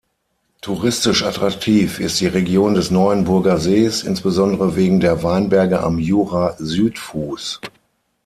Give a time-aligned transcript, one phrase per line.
[0.61, 7.61] Touristisch attraktiv ist die Region des Neuenburgersees insbesondere wegen der Weinberge am Jura-Südfuss.